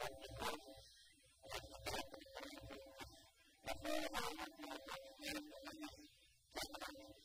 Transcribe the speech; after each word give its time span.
Thank 0.00 0.14
you. 6.98 7.19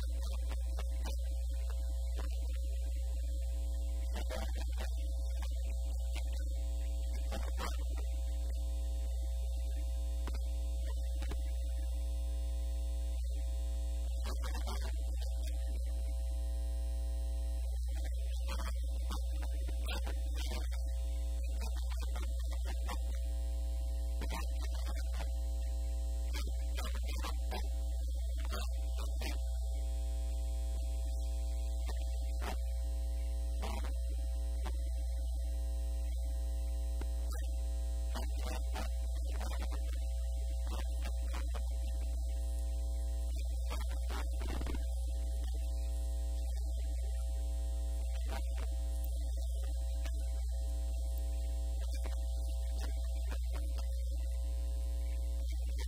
Thank 0.00 0.12
you. 7.98 8.07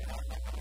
you 0.00 0.06
know, 0.06 0.59